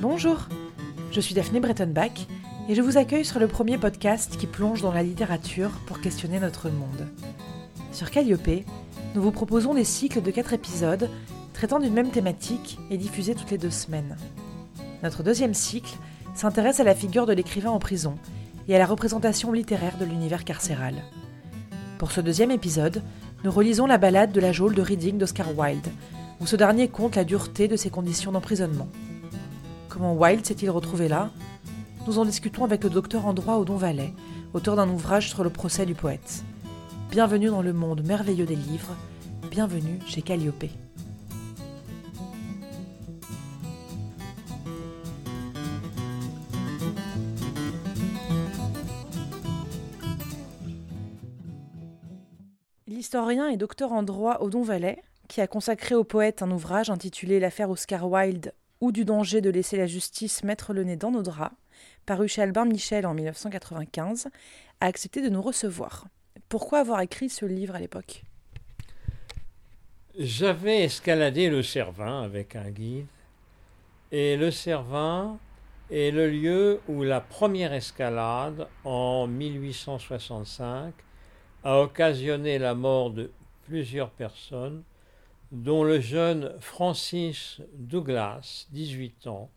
[0.00, 0.48] Bonjour,
[1.10, 2.26] je suis Daphné Brettonbach
[2.68, 6.38] et je vous accueille sur le premier podcast qui plonge dans la littérature pour questionner
[6.38, 7.08] notre monde.
[7.92, 8.64] Sur Calliope,
[9.14, 11.10] nous vous proposons des cycles de 4 épisodes
[11.52, 14.16] traitant d'une même thématique et diffusés toutes les deux semaines.
[15.02, 15.96] Notre deuxième cycle
[16.34, 18.14] s'intéresse à la figure de l'écrivain en prison
[18.68, 20.94] et à la représentation littéraire de l'univers carcéral.
[21.98, 23.02] Pour ce deuxième épisode,
[23.42, 25.88] nous relisons la ballade de la geôle de Reading d'Oscar Wilde,
[26.40, 28.88] où ce dernier compte la dureté de ses conditions d'emprisonnement.
[29.88, 31.30] Comment Wilde s'est-il retrouvé là?
[32.06, 34.12] Nous en discutons avec le docteur en droit Odon Vallet,
[34.54, 36.44] auteur d'un ouvrage sur le procès du poète.
[37.10, 38.94] Bienvenue dans le monde merveilleux des livres,
[39.50, 40.66] bienvenue chez Calliope.
[53.08, 57.40] L'historien et docteur en droit Odon Vallet, qui a consacré au poète un ouvrage intitulé
[57.40, 61.22] L'affaire Oscar Wilde ou du danger de laisser la justice mettre le nez dans nos
[61.22, 61.56] draps,
[62.04, 64.28] paru chez Albin Michel en 1995,
[64.82, 66.08] a accepté de nous recevoir.
[66.50, 68.24] Pourquoi avoir écrit ce livre à l'époque?
[70.18, 73.06] J'avais escaladé le Cervin avec un guide,
[74.12, 75.38] et le Cervin
[75.90, 80.92] est le lieu où la première escalade, en 1865,
[81.68, 83.30] a occasionné la mort de
[83.66, 84.84] plusieurs personnes,
[85.52, 89.50] dont le jeune Francis Douglas, 18 ans,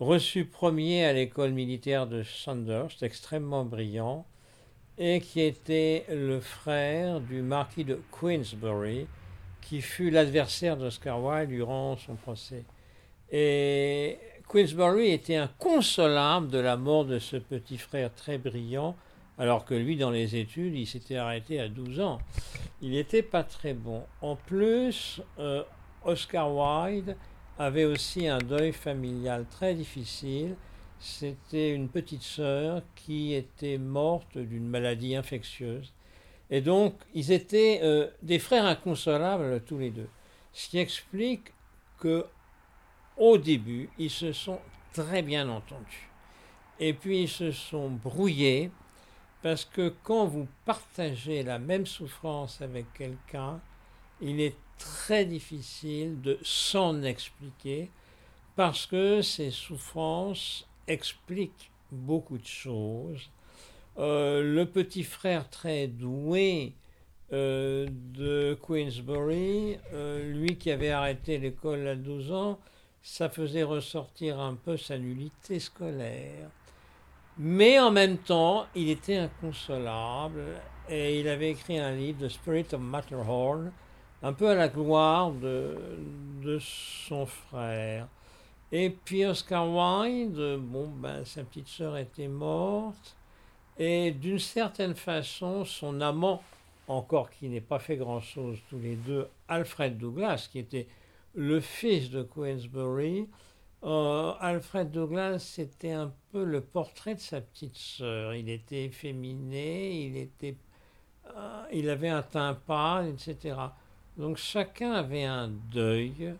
[0.00, 4.24] reçu premier à l'école militaire de Sandhurst, extrêmement brillant,
[4.96, 9.06] et qui était le frère du marquis de Queensbury,
[9.60, 12.64] qui fut l'adversaire d'Oscar Wilde durant son procès.
[13.30, 14.16] Et
[14.48, 18.96] Queensbury était inconsolable de la mort de ce petit frère très brillant,
[19.38, 22.18] alors que lui, dans les études, il s'était arrêté à 12 ans.
[22.80, 24.04] Il n'était pas très bon.
[24.20, 25.64] En plus, euh,
[26.04, 27.16] Oscar Wilde
[27.58, 30.54] avait aussi un deuil familial très difficile.
[31.00, 35.92] C'était une petite sœur qui était morte d'une maladie infectieuse.
[36.50, 40.08] Et donc, ils étaient euh, des frères inconsolables tous les deux.
[40.52, 41.52] Ce qui explique
[41.98, 42.26] que,
[43.16, 44.60] au début, ils se sont
[44.92, 46.08] très bien entendus.
[46.78, 48.70] Et puis, ils se sont brouillés
[49.44, 53.60] parce que quand vous partagez la même souffrance avec quelqu'un,
[54.22, 57.90] il est très difficile de s'en expliquer
[58.56, 63.28] parce que ces souffrances expliquent beaucoup de choses.
[63.98, 66.72] Euh, le petit frère très doué
[67.34, 72.58] euh, de Queensbury, euh, lui qui avait arrêté l'école à 12 ans,
[73.02, 76.48] ça faisait ressortir un peu sa nullité scolaire.
[77.38, 80.44] Mais en même temps, il était inconsolable
[80.88, 83.72] et il avait écrit un livre, The Spirit of Matterhorn,
[84.22, 85.76] un peu à la gloire de,
[86.42, 88.06] de son frère.
[88.70, 93.16] Et puis Oscar Wilde, bon, ben, sa petite sœur était morte,
[93.78, 96.42] et d'une certaine façon, son amant,
[96.86, 100.86] encore qui n'est pas fait grand-chose tous les deux, Alfred Douglas, qui était
[101.34, 103.28] le fils de Queensbury,
[103.84, 108.34] euh, Alfred Douglas, c'était un peu le portrait de sa petite sœur.
[108.34, 110.56] Il était efféminé, il, était,
[111.36, 113.56] euh, il avait un teint pâle, etc.
[114.16, 116.34] Donc chacun avait un deuil.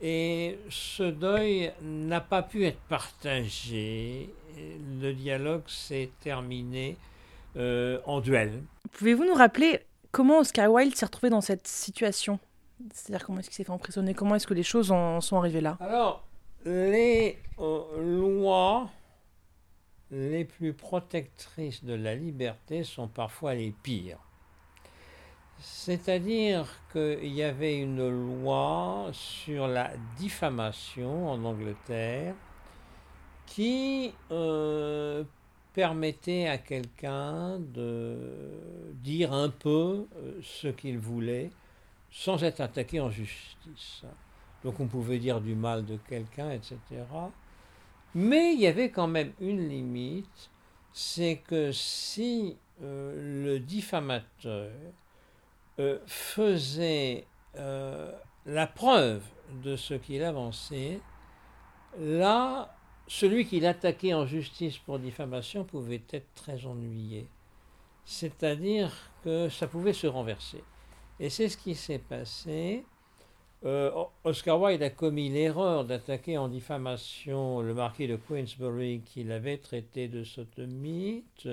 [0.00, 4.30] Et ce deuil n'a pas pu être partagé.
[5.00, 6.96] Le dialogue s'est terminé
[7.56, 8.62] euh, en duel.
[8.92, 9.80] Pouvez-vous nous rappeler
[10.12, 12.38] comment Oscar Wilde s'est retrouvé dans cette situation?
[12.94, 14.14] C'est-à-dire comment est-ce qu'il s'est fait emprisonner?
[14.14, 15.76] Comment est-ce que les choses en sont arrivées là?
[15.80, 16.27] Alors,
[16.68, 18.90] les euh, lois
[20.10, 24.18] les plus protectrices de la liberté sont parfois les pires.
[25.60, 32.34] C'est-à-dire qu'il y avait une loi sur la diffamation en Angleterre
[33.46, 35.24] qui euh,
[35.74, 38.16] permettait à quelqu'un de
[38.94, 41.50] dire un peu euh, ce qu'il voulait
[42.10, 44.04] sans être attaqué en justice.
[44.64, 46.78] Donc on pouvait dire du mal de quelqu'un, etc.
[48.14, 50.50] Mais il y avait quand même une limite,
[50.92, 54.70] c'est que si euh, le diffamateur
[55.78, 57.26] euh, faisait
[57.56, 58.12] euh,
[58.46, 59.22] la preuve
[59.62, 61.00] de ce qu'il avançait,
[61.98, 62.74] là,
[63.06, 67.26] celui qui l'attaquait en justice pour diffamation pouvait être très ennuyé.
[68.04, 70.64] C'est-à-dire que ça pouvait se renverser.
[71.20, 72.84] Et c'est ce qui s'est passé.
[73.64, 73.90] Euh,
[74.22, 80.06] Oscar Wilde a commis l'erreur d'attaquer en diffamation le marquis de Queensbury qu'il avait traité
[80.06, 81.48] de sodomite.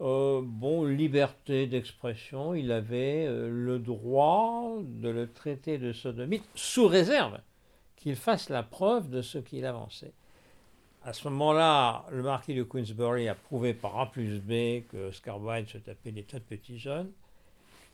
[0.00, 6.86] euh, bon, liberté d'expression, il avait euh, le droit de le traiter de sodomite sous
[6.86, 7.38] réserve
[7.96, 10.14] qu'il fasse la preuve de ce qu'il avançait.
[11.02, 15.38] À ce moment-là, le marquis de Queensbury a prouvé par A plus B que Oscar
[15.42, 17.10] Wilde se tapait des tas de petits jeunes.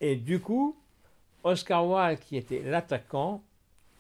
[0.01, 0.77] Et du coup,
[1.47, 3.41] Oscar Wilde, qui était l'attaquant,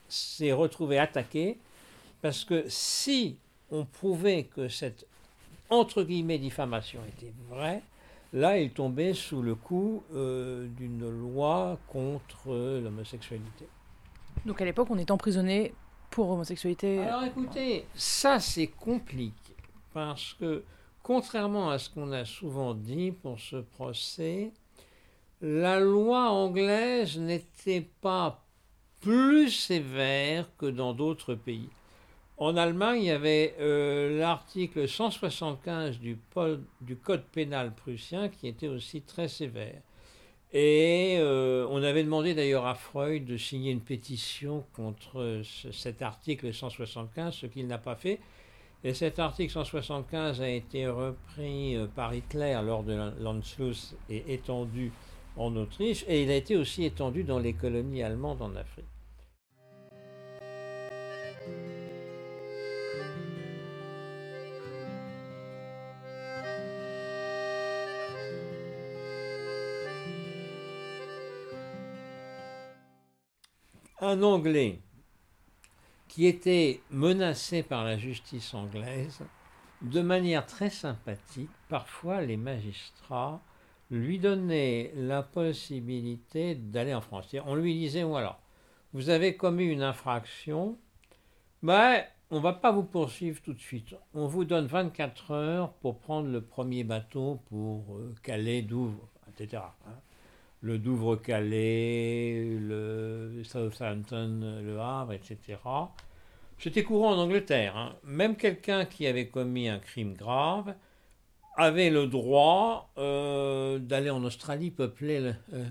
[0.09, 1.59] s'est retrouvé attaqué
[2.21, 3.39] parce que si
[3.71, 5.07] on prouvait que cette
[5.71, 7.83] entre guillemets diffamation était vraie,
[8.33, 12.53] là il tombait sous le coup euh, d'une loi contre
[12.83, 13.69] l'homosexualité.
[14.45, 15.73] Donc à l'époque on est emprisonné
[16.11, 19.55] pour homosexualité Alors écoutez, ça c'est compliqué
[19.93, 20.65] parce que
[21.03, 24.53] contrairement à ce qu'on a souvent dit pour ce procès,
[25.41, 28.43] la loi anglaise n'était pas
[29.01, 31.69] plus sévère que dans d'autres pays.
[32.39, 36.19] En Allemagne, il y avait euh, l'article 175 du,
[37.03, 39.81] Code pénal prussien qui était aussi très sévère.
[40.53, 45.43] Et euh, on avait demandé d'ailleurs à Freud de signer une pétition contre
[45.73, 48.21] cet article 175, ce qu'il n'a pas fait.
[48.85, 54.93] Et cet article 175 a été repris euh, par Hitler lors de l'Anschluss et étendu
[55.37, 58.85] en Autriche, et il a été aussi étendu dans les colonies allemandes en Afrique.
[74.01, 74.81] Un Anglais
[76.09, 79.21] qui était menacé par la justice anglaise,
[79.83, 83.43] de manière très sympathique, parfois les magistrats
[83.91, 87.35] lui donner la possibilité d'aller en France.
[87.47, 88.39] On lui disait, voilà,
[88.93, 90.77] vous avez commis une infraction,
[91.63, 93.95] mais on ne va pas vous poursuivre tout de suite.
[94.15, 99.63] On vous donne 24 heures pour prendre le premier bateau pour euh, Calais, Douvres, etc.
[99.87, 99.95] Hein.
[100.63, 105.59] Le Douvres-Calais, le Southampton, le Havre, etc.
[106.59, 107.77] C'était courant en Angleterre.
[107.77, 107.95] Hein.
[108.03, 110.75] Même quelqu'un qui avait commis un crime grave
[111.57, 115.65] avait le droit euh, d'aller en Australie peupler euh,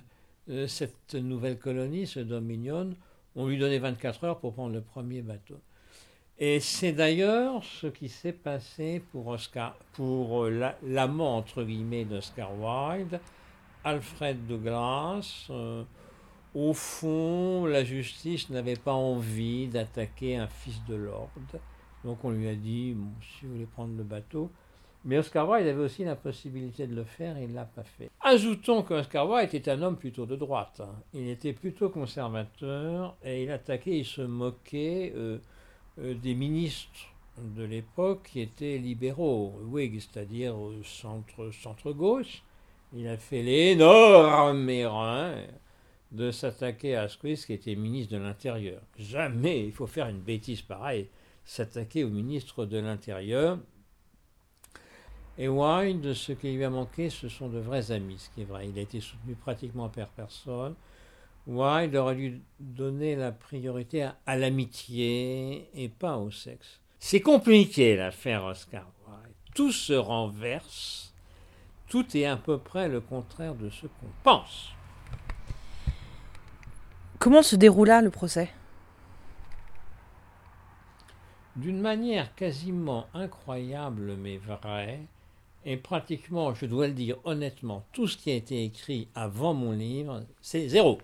[0.49, 2.95] euh, cette nouvelle colonie, ce Dominion.
[3.35, 5.59] On lui donnait 24 heures pour prendre le premier bateau.
[6.37, 10.47] Et c'est d'ailleurs ce qui s'est passé pour Oscar, pour
[10.83, 13.21] l'amant entre guillemets d'Oscar Wilde,
[13.85, 15.49] Alfred Douglas.
[16.53, 21.29] au fond, la justice n'avait pas envie d'attaquer un fils de lord,
[22.03, 24.51] donc on lui a dit si vous voulez prendre le bateau,
[25.05, 27.83] mais Oscar Wilde avait aussi la possibilité de le faire et il ne l'a pas
[27.83, 28.09] fait.
[28.21, 30.81] Ajoutons qu'Oscar Wilde était un homme plutôt de droite.
[30.83, 30.95] Hein.
[31.13, 35.37] Il était plutôt conservateur et il attaquait, il se moquait euh,
[35.99, 42.41] euh, des ministres de l'époque qui étaient libéraux, Whig, c'est-à-dire centre, centre-gauche.
[42.93, 45.37] Il a fait l'énorme erreur
[46.11, 48.81] de s'attaquer à Squeeze qui était ministre de l'Intérieur.
[48.97, 51.09] Jamais il faut faire une bêtise pareille,
[51.43, 53.59] s'attaquer au ministre de l'Intérieur
[55.37, 58.45] et Wilde, ce qui lui a manqué, ce sont de vrais amis, ce qui est
[58.45, 58.69] vrai.
[58.69, 60.75] Il a été soutenu pratiquement par personne.
[61.45, 66.79] Wilde aurait dû donner la priorité à, l'amitié et pas au sexe.
[66.99, 69.35] C'est compliqué l'affaire Oscar Wilde.
[69.53, 71.13] Tout se renverse.
[71.89, 74.71] Tout est à peu près le contraire de ce qu'on pense.
[77.19, 78.50] Comment se déroula le procès?
[81.55, 85.00] D'une manière quasiment incroyable mais vraie,
[85.65, 89.72] et pratiquement, je dois le dire honnêtement, tout ce qui a été écrit avant mon
[89.72, 91.00] livre, c'est zéro.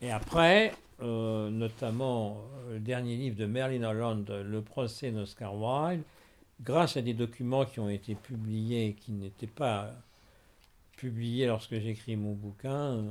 [0.00, 6.02] Et après, euh, notamment euh, le dernier livre de Merlin Holland, Le procès d'Oscar Wilde,
[6.60, 9.92] grâce à des documents qui ont été publiés qui n'étaient pas
[10.96, 13.10] publiés lorsque j'écris mon bouquin, euh,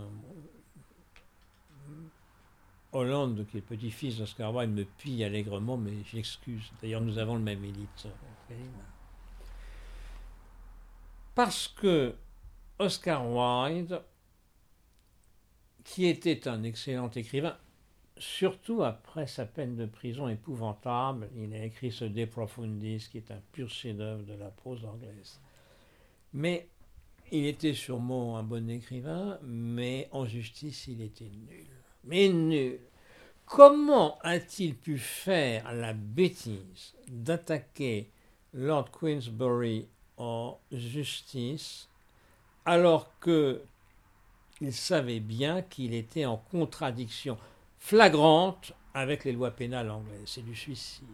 [2.92, 6.72] Hollande, qui est le petit-fils d'Oscar Wilde, me pille allègrement, mais j'excuse.
[6.82, 8.08] D'ailleurs, nous avons le même élite.
[11.38, 12.16] Parce que
[12.80, 14.02] Oscar Wilde,
[15.84, 17.56] qui était un excellent écrivain,
[18.18, 23.30] surtout après sa peine de prison épouvantable, il a écrit ce De Profundis, qui est
[23.30, 25.40] un pur chef-d'œuvre de la prose anglaise.
[26.34, 26.70] Mais
[27.32, 31.68] il était sûrement un bon écrivain, mais en justice, il était nul.
[32.04, 32.80] Mais nul.
[33.46, 38.10] Comment a-t-il pu faire la bêtise d'attaquer
[38.54, 41.90] Lord Queensbury en justice
[42.66, 43.62] alors que
[44.60, 47.38] il savait bien qu'il était en contradiction
[47.78, 50.24] flagrante avec les lois pénales anglaises.
[50.26, 51.06] C'est du suicide.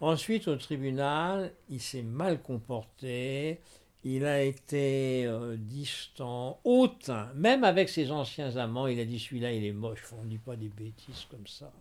[0.00, 3.60] Ensuite, au tribunal, il s'est mal comporté
[4.08, 9.50] il a été euh, distant, hautain, même avec ses anciens amants, il a dit celui-là
[9.50, 11.72] il est moche, on ne dit pas des bêtises comme ça.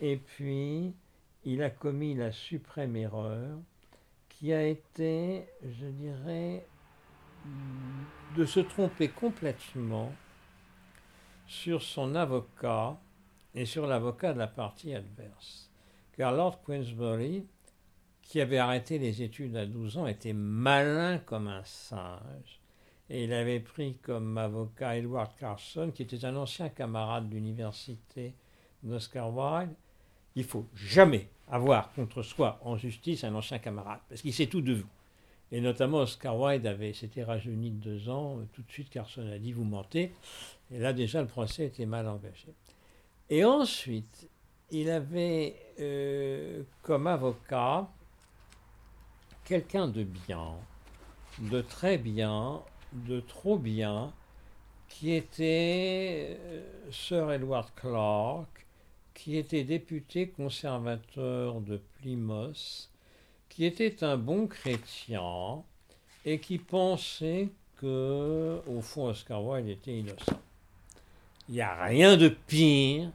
[0.00, 0.92] Et puis,
[1.44, 3.58] il a commis la suprême erreur
[4.38, 6.66] qui a été, je dirais,
[8.36, 10.12] de se tromper complètement
[11.46, 12.98] sur son avocat
[13.54, 15.70] et sur l'avocat de la partie adverse.
[16.16, 17.46] Car Lord Queensbury,
[18.20, 22.60] qui avait arrêté les études à 12 ans, était malin comme un singe.
[23.08, 28.34] Et il avait pris comme avocat Edward Carson, qui était un ancien camarade d'université
[28.82, 29.74] d'Oscar Wilde.
[30.36, 34.60] Il faut jamais avoir contre soi en justice un ancien camarade, parce qu'il sait tout
[34.60, 34.88] de vous.
[35.52, 38.38] Et notamment Oscar Wilde avait s'était rajeuni de deux ans.
[38.52, 40.12] Tout de suite, Carson a dit vous mentez.
[40.72, 42.48] Et là déjà le procès était mal engagé.
[43.30, 44.28] Et ensuite,
[44.70, 47.88] il avait euh, comme avocat
[49.44, 50.54] quelqu'un de bien,
[51.38, 52.62] de très bien,
[52.92, 54.12] de trop bien,
[54.88, 58.55] qui était euh, Sir Edward Clarke,
[59.16, 62.90] qui était député conservateur de Plymouth,
[63.48, 65.62] qui était un bon chrétien
[66.26, 70.40] et qui pensait que, au fond, Oscar Wilde était innocent.
[71.48, 73.10] Il n'y a rien de pire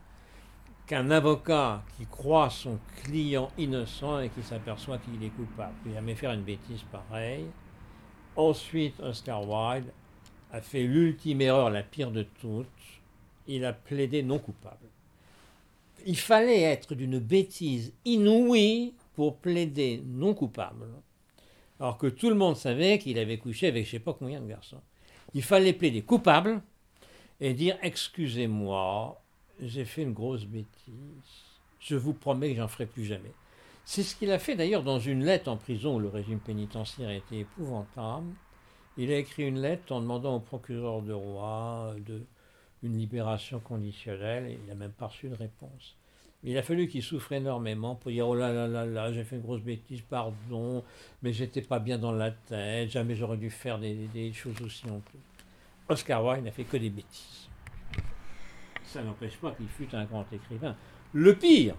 [0.87, 5.75] qu'un avocat qui croit son client innocent et qui s'aperçoit qu'il est coupable.
[5.85, 7.45] Il jamais faire une bêtise pareille.
[8.35, 9.93] Ensuite, Oscar Wilde
[10.51, 12.67] a fait l'ultime erreur, la pire de toutes.
[13.47, 14.87] Il a plaidé non coupable.
[16.05, 20.87] Il fallait être d'une bêtise inouïe pour plaider non coupable,
[21.79, 24.39] alors que tout le monde savait qu'il avait couché avec je ne sais pas combien
[24.39, 24.81] de garçons.
[25.33, 26.61] Il fallait plaider coupable
[27.39, 29.21] et dire excusez-moi,
[29.61, 30.93] j'ai fait une grosse bêtise,
[31.79, 33.33] je vous promets que j'en ferai plus jamais.
[33.83, 37.09] C'est ce qu'il a fait d'ailleurs dans une lettre en prison où le régime pénitentiaire
[37.09, 38.33] était épouvantable.
[38.97, 42.21] Il a écrit une lettre en demandant au procureur de roi de,
[42.83, 45.95] une libération conditionnelle et il n'a même pas reçu de réponse.
[46.43, 49.35] Il a fallu qu'il souffre énormément pour dire oh là là là là, j'ai fait
[49.35, 50.83] une grosse bêtise, pardon,
[51.21, 54.99] mais j'étais pas bien dans la tête, jamais j'aurais dû faire des, choses aussi non
[55.01, 55.19] plus.
[55.87, 57.47] Oscar Wilde n'a fait que des bêtises.
[58.83, 60.75] Ça n'empêche pas qu'il fut un grand écrivain.
[61.13, 61.75] Le pire,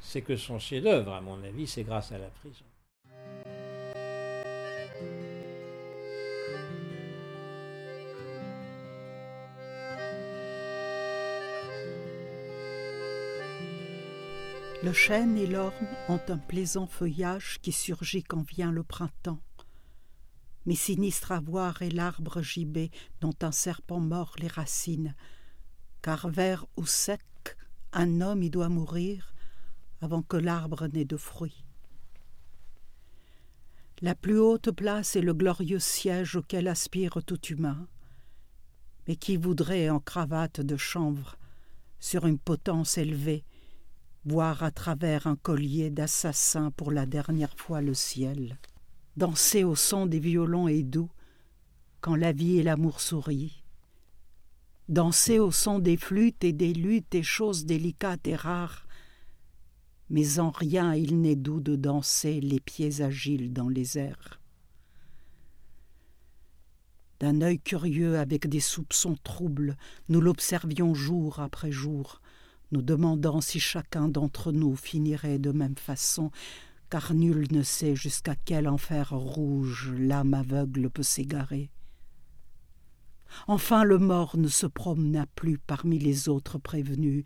[0.00, 2.64] c'est que son chef-d'œuvre, à mon avis, c'est grâce à la prison.
[14.84, 19.40] Le chêne et l'orme ont un plaisant feuillage qui surgit quand vient le printemps
[20.66, 25.14] mais sinistre à voir est l'arbre gibé dont un serpent mord les racines,
[26.02, 27.22] car vert ou sec,
[27.92, 29.34] un homme y doit mourir
[30.00, 31.64] avant que l'arbre n'ait de fruits.
[34.00, 37.86] La plus haute place est le glorieux siège auquel aspire tout humain.
[39.06, 41.36] Mais qui voudrait, en cravate de chanvre,
[42.00, 43.44] sur une potence élevée,
[44.24, 48.58] voir à travers un collier d'assassin pour la dernière fois le ciel
[49.16, 51.10] danser au son des violons et doux,
[52.00, 53.62] quand la vie et l'amour sourient,
[54.88, 58.86] danser au son des flûtes et des luttes et choses délicates et rares,
[60.10, 64.40] mais en rien il n'est doux de danser les pieds agiles dans les airs.
[67.20, 69.76] D'un œil curieux avec des soupçons troubles,
[70.08, 72.20] nous l'observions jour après jour,
[72.72, 76.30] nous demandant si chacun d'entre nous finirait de même façon,
[76.90, 81.70] car nul ne sait jusqu'à quel enfer rouge l'âme aveugle peut s'égarer.
[83.46, 87.24] Enfin le mort ne se promena plus parmi les autres prévenus,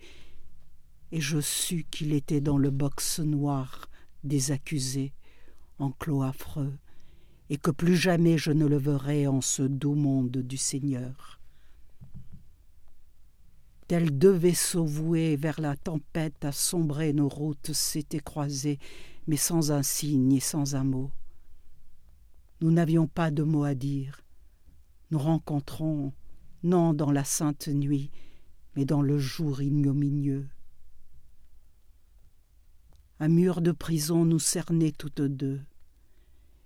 [1.13, 3.89] et je sus qu'il était dans le box noir
[4.25, 5.13] des accusés,
[5.79, 6.79] enclos affreux,
[7.51, 11.36] et que plus jamais je ne le verrai en ce doux monde du Seigneur.
[13.89, 18.81] Tels deux vaisseaux voués vers la tempête à sombrer nos routes s'étaient croisés,
[19.29, 21.13] mais sans un signe et sans un mot.
[22.61, 24.23] Nous n'avions pas de mots à dire.
[25.13, 26.13] Nous rencontrons,
[26.65, 28.11] non dans la sainte nuit,
[28.75, 30.49] mais dans le jour ignominieux.
[33.21, 35.61] Un mur de prison nous cernait toutes deux,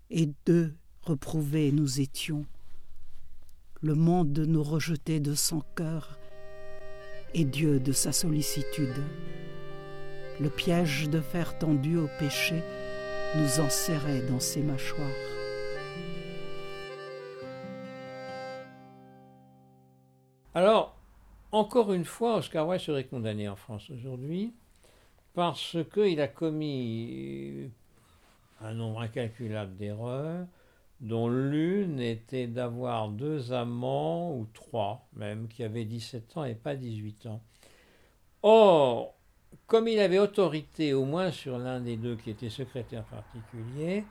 [0.08, 2.46] et deux reprouvés nous étions.
[3.82, 6.19] Le monde nous rejetait de son cœur,
[7.34, 9.04] et Dieu de sa sollicitude
[10.40, 12.62] le piège de fer tendu au péché
[13.36, 15.06] nous enserrait dans ses mâchoires.
[20.54, 20.96] Alors,
[21.52, 24.54] encore une fois, Oscar Wilde serait condamné en France aujourd'hui
[25.34, 27.70] parce qu'il a commis
[28.62, 30.46] un nombre incalculable d'erreurs,
[31.00, 36.76] dont l'une était d'avoir deux amants, ou trois même, qui avaient 17 ans et pas
[36.76, 37.40] 18 ans.
[38.42, 39.14] Or,
[39.66, 44.04] comme il avait autorité au moins sur l'un des deux qui était secrétaire particulier,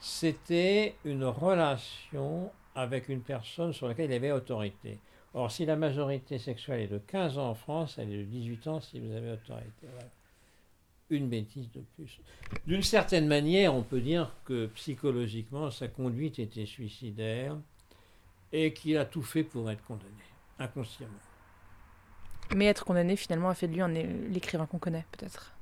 [0.00, 4.98] c'était une relation avec une personne sur laquelle il avait autorité.
[5.32, 8.66] Or, si la majorité sexuelle est de 15 ans en France, elle est de 18
[8.68, 9.86] ans si vous avez autorité.
[11.14, 12.18] Une bêtise de plus.
[12.66, 17.56] D'une certaine manière, on peut dire que psychologiquement, sa conduite était suicidaire
[18.52, 20.10] et qu'il a tout fait pour être condamné,
[20.58, 21.12] inconsciemment.
[22.56, 25.52] Mais être condamné, finalement, a fait de lui l'écrivain qu'on connaît, peut-être.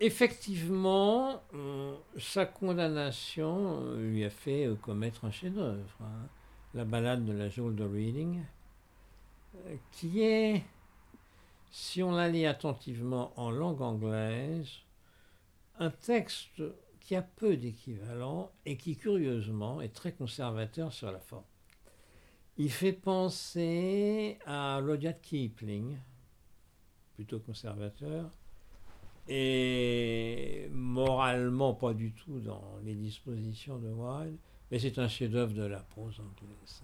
[0.00, 5.96] Effectivement, euh, sa condamnation euh, lui a fait euh, commettre un chef-d'œuvre.
[6.02, 6.28] Hein.
[6.74, 8.42] La balade de la Joule de Reading,
[9.92, 10.62] qui est
[11.70, 14.68] si on la lit attentivement en langue anglaise,
[15.78, 16.62] un texte
[17.00, 21.44] qui a peu d'équivalent et qui, curieusement, est très conservateur sur la forme.
[22.58, 25.98] Il fait penser à Rudyard Kipling,
[27.14, 28.30] plutôt conservateur,
[29.28, 34.38] et moralement pas du tout dans les dispositions de Wilde,
[34.70, 36.82] mais c'est un chef-d'œuvre de la prose anglaise.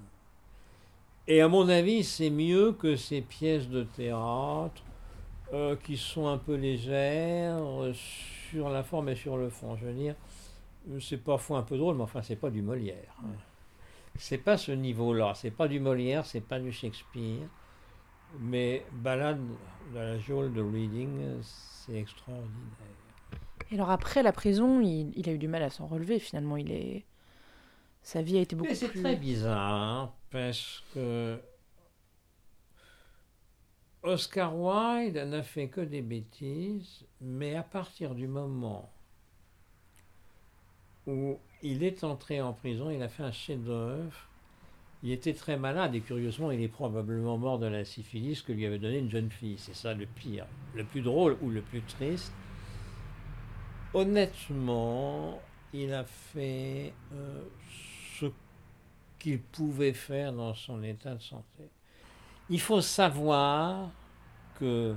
[1.29, 4.83] Et à mon avis, c'est mieux que ces pièces de théâtre
[5.53, 9.77] euh, qui sont un peu légères euh, sur la forme et sur le fond.
[9.77, 10.17] Je veux dire,
[11.01, 13.15] c'est parfois un peu drôle, mais enfin, c'est pas du Molière.
[13.23, 13.37] Hein.
[14.17, 15.33] C'est pas ce niveau-là.
[15.35, 17.49] C'est pas du Molière, c'est pas du Shakespeare.
[18.41, 19.41] Mais Balade
[19.93, 22.49] de la geôle de Reading, c'est extraordinaire.
[23.71, 26.57] Et alors après la prison, il, a eu du mal à s'en relever finalement.
[26.57, 27.05] Il est...
[28.03, 31.39] Sa vie a été beaucoup mais C'est très bizarre, hein, parce que
[34.03, 38.91] Oscar Wilde n'a fait que des bêtises, mais à partir du moment
[41.07, 44.29] où il est entré en prison, il a fait un chef-d'œuvre.
[45.05, 48.67] Il était très malade et curieusement, il est probablement mort de la syphilis que lui
[48.67, 49.57] avait donnée une jeune fille.
[49.59, 50.47] C'est ça le pire.
[50.75, 52.33] Le plus drôle ou le plus triste.
[53.95, 55.41] Honnêtement,
[55.73, 57.43] il a fait euh,
[59.23, 61.71] qu'il pouvait faire dans son état de santé.
[62.51, 63.91] Il faut savoir
[64.59, 64.97] que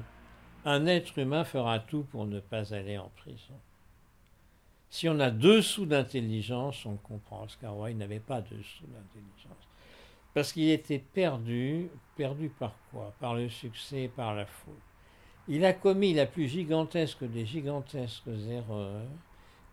[0.65, 3.53] un être humain fera tout pour ne pas aller en prison.
[4.89, 7.43] Si on a deux sous d'intelligence, on comprend.
[7.43, 9.67] Oscar Wilde n'avait pas deux sous d'intelligence.
[10.33, 11.89] Parce qu'il était perdu.
[12.15, 13.13] Perdu par quoi?
[13.19, 14.73] Par le succès, par la foule.
[15.47, 19.05] Il a commis la plus gigantesque des gigantesques erreurs,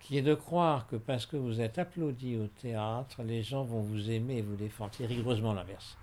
[0.03, 3.81] qui est de croire que parce que vous êtes applaudi au théâtre, les gens vont
[3.81, 4.91] vous aimer et vous défendre.
[4.97, 5.97] C'est rigoureusement l'inverse.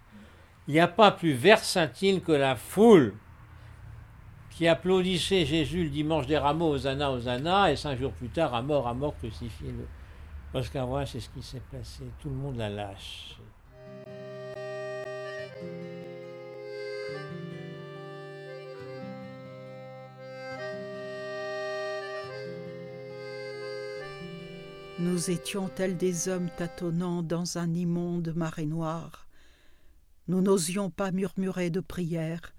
[0.67, 3.13] Il n'y a pas plus versatile que la foule
[4.51, 8.61] qui applaudissait Jésus le dimanche des rameaux, Hosanna, Hosanna, et cinq jours plus tard, à
[8.61, 9.87] mort, à mort, crucifié-le.
[10.51, 12.03] Parce qu'à c'est ce qui s'est passé.
[12.21, 13.37] Tout le monde la lâche.
[24.99, 29.29] Nous étions tels des hommes tâtonnant dans un immonde marais noir.
[30.27, 32.53] Nous n'osions pas murmurer de prière,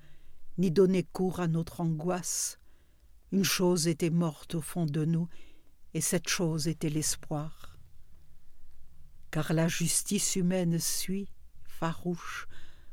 [0.57, 2.59] ni donner cours à notre angoisse.
[3.31, 5.29] Une chose était morte au fond de nous,
[5.93, 7.77] et cette chose était l'espoir.
[9.31, 11.29] Car la justice humaine suit,
[11.65, 12.49] farouche,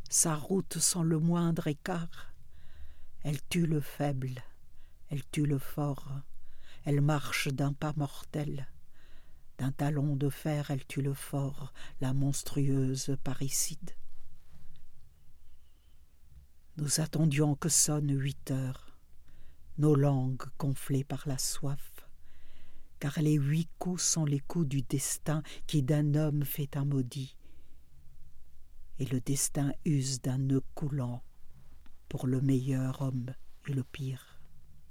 [0.09, 2.33] sa route sans le moindre écart.
[3.23, 4.43] Elle tue le faible,
[5.07, 6.11] elle tue le fort,
[6.83, 8.67] elle marche d'un pas mortel.
[9.57, 13.91] D'un talon de fer, elle tue le fort, la monstrueuse parricide.
[16.77, 18.95] Nous attendions que sonnent huit heures,
[19.79, 22.07] nos langues gonflées par la soif,
[22.99, 27.35] car les huit coups sont les coups du destin qui d'un homme fait un maudit,
[28.99, 31.23] et le destin use d'un nœud coulant
[32.09, 33.33] pour le meilleur homme
[33.67, 34.39] et le pire.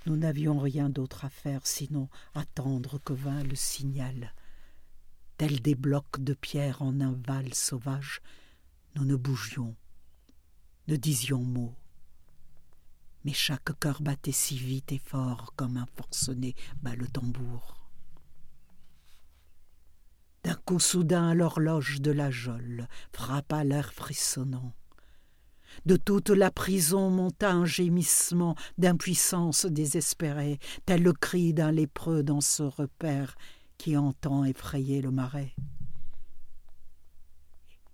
[0.06, 4.32] Nous n'avions rien d'autre à faire sinon attendre que vint le signal.
[5.36, 8.22] Tels des blocs de pierre en un val sauvage,
[8.94, 9.76] nous ne bougions,
[10.88, 11.74] ne disions mot.
[13.24, 17.90] Mais chaque cœur battait si vite et fort comme un forcené bat le tambour.
[20.42, 24.72] D'un coup soudain l'horloge de la geôle frappa l'air frissonnant.
[25.84, 32.40] De toute la prison monta un gémissement d'impuissance désespérée, tel le cri d'un lépreux dans
[32.40, 33.36] ce repère
[33.78, 35.54] qui entend effrayer le marais.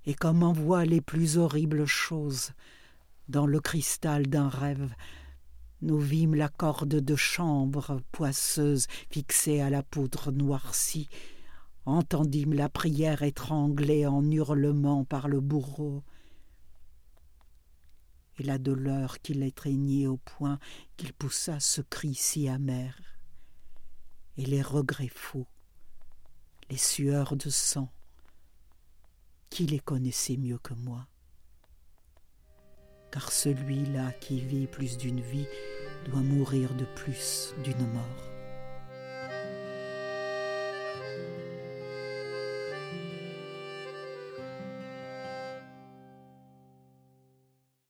[0.04, 2.52] Et comme on voit les plus horribles choses
[3.28, 4.94] dans le cristal d'un rêve,
[5.80, 11.08] nous vîmes la corde de chambre poisseuse fixée à la poudre noircie,
[11.86, 16.02] entendîmes la prière étranglée en hurlements par le bourreau,
[18.38, 20.58] et la douleur qui l'étreignit au point
[20.96, 22.96] qu'il poussa ce cri si amer,
[24.36, 25.46] et les regrets fous,
[26.72, 27.92] les sueurs de sang,
[29.50, 31.06] qui les connaissait mieux que moi
[33.12, 35.46] car celui-là qui vit plus d'une vie
[36.06, 38.02] doit mourir de plus d'une mort.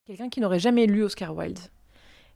[0.05, 1.61] Quelqu'un qui n'aurait jamais lu Oscar Wilde,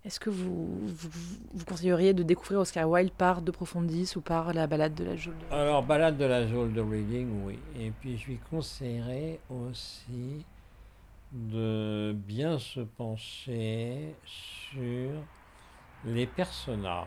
[0.06, 4.68] est-ce que vous, vous, conseilleriez de découvrir Oscar Wilde par De Profondis ou par La
[4.68, 5.54] balade de la Joule de...
[5.54, 7.58] Alors, balade de la Joule de Reading, oui.
[7.76, 10.44] Et puis, je lui conseillerais aussi
[11.32, 15.10] de bien se pencher sur
[16.04, 17.06] les personnages.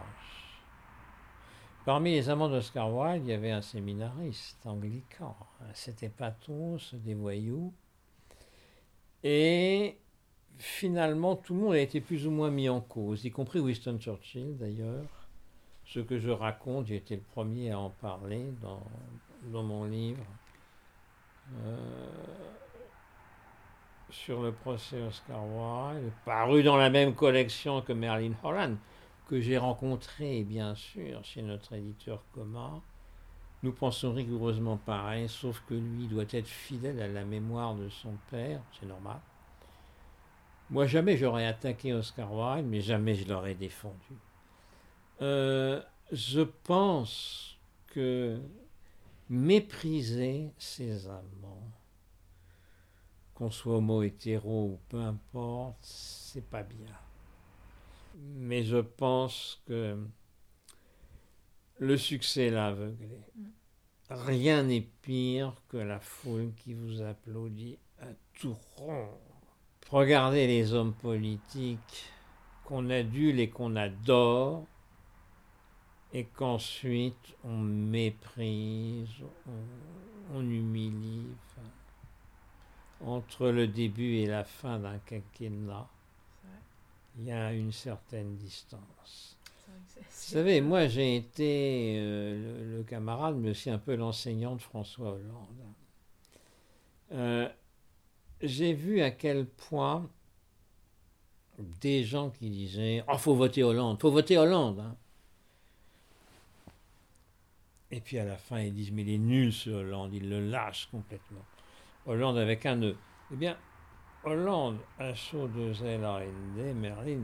[1.85, 5.37] Parmi les amants d'Oscar Wilde, il y avait un séminariste anglican.
[5.73, 7.73] C'était pas tous des voyous.
[9.23, 9.97] Et
[10.57, 13.97] finalement, tout le monde a été plus ou moins mis en cause, y compris Winston
[13.99, 15.05] Churchill d'ailleurs.
[15.85, 20.23] Ce que je raconte, j'ai été le premier à en parler dans, mon livre.
[21.65, 21.77] Euh,
[24.11, 28.77] sur le procès Oscar Wilde, paru dans la même collection que Merlin Holland,
[29.27, 32.81] que j'ai rencontré bien sûr chez notre éditeur commun.
[33.61, 38.13] Nous pensons rigoureusement pareil, sauf que lui doit être fidèle à la mémoire de son
[38.29, 39.19] père, c'est normal.
[40.69, 44.13] Moi, jamais j'aurais attaqué Oscar Wilde, mais jamais je l'aurais défendu.
[45.21, 48.39] Euh, je pense que
[49.29, 51.71] mépriser ses amants,
[53.33, 56.95] qu'on soit homo hétéro ou peu importe, c'est pas bien.
[58.15, 59.97] Mais je pense que
[61.77, 63.21] le succès l'a aveuglé.
[64.09, 69.09] Rien n'est pire que la foule qui vous applaudit à tout rond.
[69.91, 72.05] Regardez les hommes politiques
[72.63, 74.65] qu'on adule et qu'on adore,
[76.13, 79.09] et qu'ensuite on méprise,
[80.33, 81.27] on, humilie
[83.01, 85.87] entre le début et la fin d'un quinquennat,
[87.17, 89.37] il y a une certaine distance.
[89.67, 95.13] Vous savez, moi j'ai été euh, le, camarade, mais aussi un peu l'enseignant de François
[95.13, 95.63] Hollande.
[97.11, 97.49] Euh,
[98.41, 100.09] j'ai vu à quel point
[101.57, 104.79] des gens qui disaient Oh, faut voter Hollande, faut voter Hollande.
[104.79, 104.95] Hein.
[107.91, 110.49] Et puis à la fin, ils disent Mais il est nul ce Hollande, il le
[110.49, 111.45] lâche complètement.
[112.05, 112.97] Hollande avec un nœud.
[113.31, 113.57] Eh bien,
[114.23, 116.01] Hollande, un saut de zèle
[116.75, 117.21] Merlin,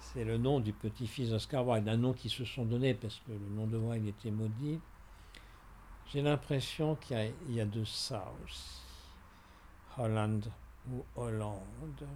[0.00, 3.32] c'est le nom du petit-fils d'Oscar Wilde, un nom qui se sont donnés parce que
[3.32, 4.80] le nom de Wilde était maudit.
[6.12, 8.83] J'ai l'impression qu'il y, a de ça aussi.
[9.98, 10.50] Hollande
[10.90, 12.08] ou Hollande.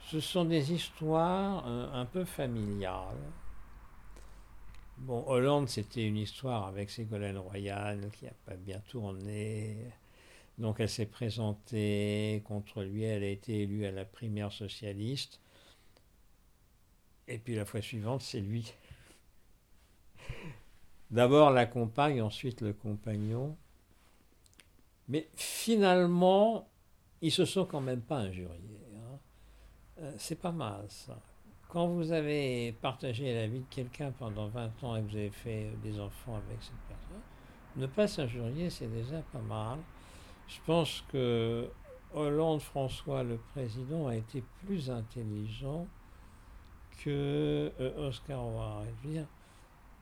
[0.00, 3.32] Ce sont des histoires euh, un peu familiales.
[4.98, 9.92] Bon, Hollande, c'était une histoire avec Ségolène Royal qui n'a pas bien tourné.
[10.58, 15.40] Donc elle s'est présentée contre lui, elle a été élue à la primaire socialiste.
[17.26, 18.72] Et puis la fois suivante, c'est lui.
[21.10, 23.56] D'abord la compagne, ensuite le compagnon.
[25.12, 26.70] Mais finalement,
[27.20, 28.80] ils se sont quand même pas injuriés.
[28.96, 29.18] Hein.
[30.00, 31.20] Euh, c'est pas mal ça.
[31.68, 35.30] Quand vous avez partagé la vie de quelqu'un pendant 20 ans et que vous avez
[35.30, 37.20] fait des enfants avec cette personne,
[37.76, 39.80] ne pas s'injurier, c'est déjà pas mal.
[40.48, 41.68] Je pense que
[42.14, 45.86] Hollande François, le président, a été plus intelligent
[47.04, 48.46] que euh, Oscar
[49.04, 49.26] Wilde.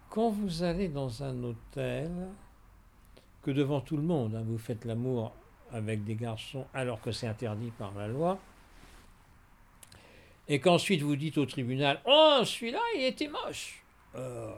[0.09, 2.13] quand vous allez dans un hôtel,
[3.43, 5.33] que devant tout le monde, hein, vous faites l'amour
[5.73, 8.39] avec des garçons alors que c'est interdit par la loi,
[10.49, 13.85] et qu'ensuite vous dites au tribunal Oh, celui-là, il était moche.
[14.17, 14.53] Euh,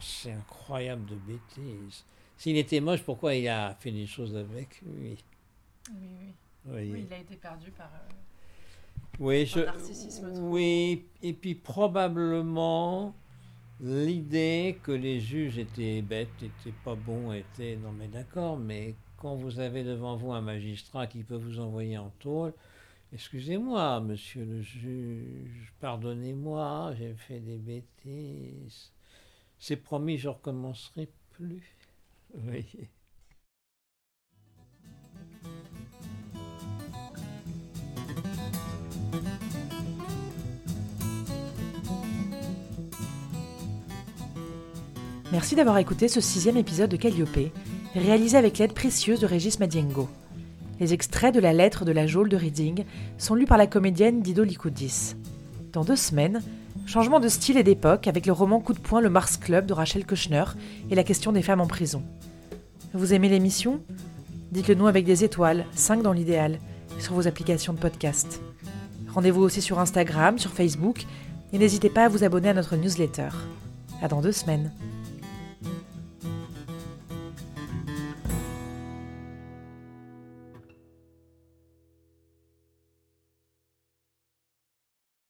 [0.00, 2.04] c'est incroyable de bêtises.
[2.38, 5.18] S'il était moche, pourquoi il a fait des choses avec lui?
[5.90, 6.34] Oui, oui.
[6.68, 7.04] Oui.
[7.06, 7.90] il a été perdu par.
[7.94, 8.14] Euh,
[9.18, 9.60] oui, je,
[10.40, 13.14] oui, et puis probablement
[13.80, 19.34] l'idée que les juges étaient bêtes, étaient pas bons, étaient non mais d'accord, mais quand
[19.34, 22.52] vous avez devant vous un magistrat qui peut vous envoyer en tôle,
[23.12, 28.92] excusez-moi, monsieur le juge, pardonnez-moi, j'ai fait des bêtises.
[29.58, 31.76] C'est promis, je recommencerai plus.
[45.32, 47.50] Merci d'avoir écouté ce sixième épisode de Calliope,
[47.96, 50.08] réalisé avec l'aide précieuse de Régis Madiengo.
[50.78, 52.84] Les extraits de la lettre de la geôle de Reading
[53.18, 55.16] sont lus par la comédienne Dido Likoudis.
[55.72, 56.42] Dans deux semaines,
[56.86, 59.72] changement de style et d'époque avec le roman Coup de poing Le Mars Club de
[59.72, 60.44] Rachel Kushner
[60.90, 62.04] et la question des femmes en prison.
[62.94, 63.80] Vous aimez l'émission?
[64.52, 66.60] Dites-le nous avec des étoiles, 5 dans l'idéal,
[67.00, 68.40] sur vos applications de podcast.
[69.12, 71.04] Rendez-vous aussi sur Instagram, sur Facebook,
[71.52, 73.30] et n'hésitez pas à vous abonner à notre newsletter.
[74.02, 74.70] À dans deux semaines.